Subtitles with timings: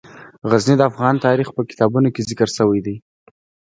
[0.49, 2.95] غزني د افغان تاریخ په کتابونو کې ذکر شوی دي.